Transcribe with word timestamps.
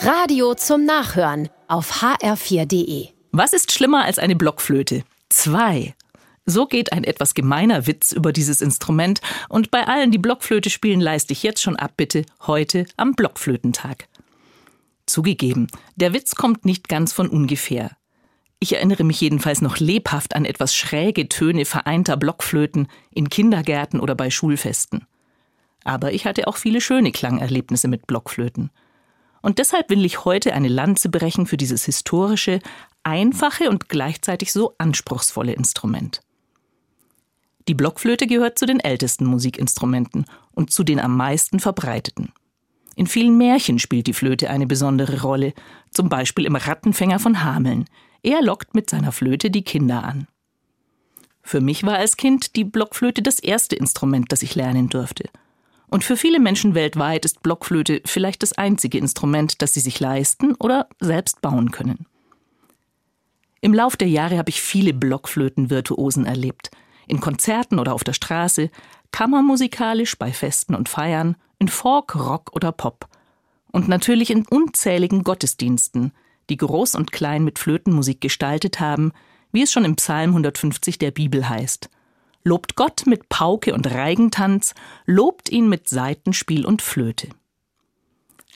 Radio 0.00 0.54
zum 0.54 0.84
Nachhören 0.84 1.48
auf 1.66 2.02
hr4.de. 2.02 3.08
Was 3.32 3.52
ist 3.52 3.72
schlimmer 3.72 4.04
als 4.04 4.20
eine 4.20 4.36
Blockflöte? 4.36 5.02
Zwei. 5.28 5.96
So 6.46 6.66
geht 6.66 6.92
ein 6.92 7.02
etwas 7.02 7.34
gemeiner 7.34 7.88
Witz 7.88 8.12
über 8.12 8.32
dieses 8.32 8.60
Instrument 8.60 9.20
und 9.48 9.72
bei 9.72 9.88
allen, 9.88 10.12
die 10.12 10.18
Blockflöte 10.18 10.70
spielen, 10.70 11.00
leiste 11.00 11.32
ich 11.32 11.42
jetzt 11.42 11.60
schon 11.60 11.74
ab, 11.74 11.94
bitte, 11.96 12.24
heute 12.46 12.86
am 12.96 13.14
Blockflötentag. 13.14 14.06
Zugegeben, 15.06 15.66
der 15.96 16.14
Witz 16.14 16.36
kommt 16.36 16.64
nicht 16.64 16.88
ganz 16.88 17.12
von 17.12 17.28
ungefähr. 17.28 17.90
Ich 18.60 18.74
erinnere 18.74 19.02
mich 19.02 19.20
jedenfalls 19.20 19.62
noch 19.62 19.78
lebhaft 19.78 20.36
an 20.36 20.44
etwas 20.44 20.76
schräge 20.76 21.28
Töne 21.28 21.64
vereinter 21.64 22.16
Blockflöten 22.16 22.86
in 23.10 23.28
Kindergärten 23.28 23.98
oder 23.98 24.14
bei 24.14 24.30
Schulfesten. 24.30 25.06
Aber 25.82 26.12
ich 26.12 26.24
hatte 26.24 26.46
auch 26.46 26.56
viele 26.56 26.80
schöne 26.80 27.10
Klangerlebnisse 27.10 27.88
mit 27.88 28.06
Blockflöten. 28.06 28.70
Und 29.42 29.58
deshalb 29.58 29.90
will 29.90 30.04
ich 30.04 30.24
heute 30.24 30.54
eine 30.54 30.68
Lanze 30.68 31.08
brechen 31.08 31.46
für 31.46 31.56
dieses 31.56 31.84
historische, 31.84 32.60
einfache 33.02 33.70
und 33.70 33.88
gleichzeitig 33.88 34.52
so 34.52 34.74
anspruchsvolle 34.78 35.52
Instrument. 35.52 36.20
Die 37.68 37.74
Blockflöte 37.74 38.26
gehört 38.26 38.58
zu 38.58 38.66
den 38.66 38.80
ältesten 38.80 39.26
Musikinstrumenten 39.26 40.24
und 40.52 40.72
zu 40.72 40.84
den 40.84 41.00
am 41.00 41.16
meisten 41.16 41.60
verbreiteten. 41.60 42.32
In 42.96 43.06
vielen 43.06 43.36
Märchen 43.36 43.78
spielt 43.78 44.06
die 44.06 44.14
Flöte 44.14 44.50
eine 44.50 44.66
besondere 44.66 45.20
Rolle, 45.20 45.52
zum 45.90 46.08
Beispiel 46.08 46.46
im 46.46 46.56
Rattenfänger 46.56 47.18
von 47.18 47.44
Hameln, 47.44 47.84
er 48.22 48.42
lockt 48.42 48.74
mit 48.74 48.90
seiner 48.90 49.12
Flöte 49.12 49.50
die 49.50 49.62
Kinder 49.62 50.02
an. 50.02 50.26
Für 51.42 51.60
mich 51.60 51.84
war 51.84 51.94
als 51.94 52.16
Kind 52.16 52.56
die 52.56 52.64
Blockflöte 52.64 53.22
das 53.22 53.38
erste 53.38 53.76
Instrument, 53.76 54.32
das 54.32 54.42
ich 54.42 54.54
lernen 54.54 54.88
durfte. 54.88 55.30
Und 55.88 56.04
für 56.04 56.16
viele 56.16 56.38
Menschen 56.40 56.74
weltweit 56.74 57.24
ist 57.24 57.42
Blockflöte 57.42 58.02
vielleicht 58.04 58.42
das 58.42 58.52
einzige 58.52 58.98
Instrument, 58.98 59.62
das 59.62 59.74
sie 59.74 59.80
sich 59.80 60.00
leisten 60.00 60.54
oder 60.56 60.88
selbst 61.00 61.40
bauen 61.40 61.70
können. 61.70 62.06
Im 63.60 63.74
Lauf 63.74 63.96
der 63.96 64.08
Jahre 64.08 64.38
habe 64.38 64.50
ich 64.50 64.60
viele 64.60 64.92
Blockflöten-Virtuosen 64.92 66.26
erlebt. 66.26 66.70
In 67.06 67.20
Konzerten 67.20 67.78
oder 67.78 67.94
auf 67.94 68.04
der 68.04 68.12
Straße, 68.12 68.70
kammermusikalisch 69.10 70.18
bei 70.18 70.32
Festen 70.32 70.74
und 70.74 70.88
Feiern, 70.88 71.36
in 71.58 71.68
Folk, 71.68 72.14
Rock 72.14 72.50
oder 72.54 72.70
Pop. 72.70 73.08
Und 73.72 73.88
natürlich 73.88 74.30
in 74.30 74.46
unzähligen 74.46 75.24
Gottesdiensten– 75.24 76.12
die 76.48 76.56
groß 76.56 76.94
und 76.94 77.12
klein 77.12 77.44
mit 77.44 77.58
Flötenmusik 77.58 78.20
gestaltet 78.20 78.80
haben, 78.80 79.12
wie 79.52 79.62
es 79.62 79.72
schon 79.72 79.84
im 79.84 79.96
Psalm 79.96 80.30
150 80.30 80.98
der 80.98 81.10
Bibel 81.10 81.48
heißt. 81.48 81.90
Lobt 82.48 82.76
Gott 82.76 83.02
mit 83.04 83.28
Pauke 83.28 83.74
und 83.74 83.86
Reigentanz, 83.86 84.74
lobt 85.04 85.50
ihn 85.50 85.68
mit 85.68 85.86
Saitenspiel 85.86 86.64
und 86.64 86.80
Flöte. 86.80 87.28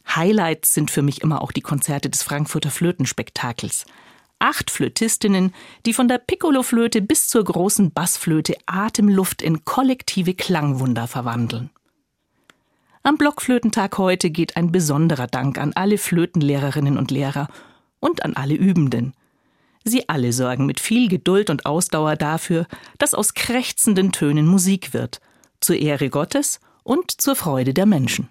Highlights 0.08 0.72
sind 0.72 0.90
für 0.90 1.02
mich 1.02 1.20
immer 1.20 1.42
auch 1.42 1.52
die 1.52 1.60
Konzerte 1.60 2.08
des 2.08 2.22
Frankfurter 2.22 2.70
Flötenspektakels. 2.70 3.84
Acht 4.38 4.70
Flötistinnen, 4.70 5.52
die 5.84 5.92
von 5.92 6.08
der 6.08 6.16
Piccoloflöte 6.16 7.02
bis 7.02 7.28
zur 7.28 7.44
großen 7.44 7.90
Bassflöte 7.90 8.56
Atemluft 8.64 9.42
in 9.42 9.66
kollektive 9.66 10.32
Klangwunder 10.32 11.06
verwandeln. 11.06 11.68
Am 13.02 13.18
Blockflötentag 13.18 13.98
heute 13.98 14.30
geht 14.30 14.56
ein 14.56 14.72
besonderer 14.72 15.26
Dank 15.26 15.58
an 15.58 15.74
alle 15.74 15.98
Flötenlehrerinnen 15.98 16.96
und 16.96 17.10
Lehrer 17.10 17.48
und 18.00 18.24
an 18.24 18.36
alle 18.36 18.54
Übenden. 18.54 19.12
Sie 19.84 20.08
alle 20.08 20.32
sorgen 20.32 20.66
mit 20.66 20.80
viel 20.80 21.08
Geduld 21.08 21.50
und 21.50 21.66
Ausdauer 21.66 22.16
dafür, 22.16 22.66
dass 22.98 23.14
aus 23.14 23.34
krächzenden 23.34 24.12
Tönen 24.12 24.46
Musik 24.46 24.94
wird, 24.94 25.20
zur 25.60 25.76
Ehre 25.76 26.10
Gottes 26.10 26.60
und 26.82 27.10
zur 27.20 27.36
Freude 27.36 27.74
der 27.74 27.86
Menschen. 27.86 28.28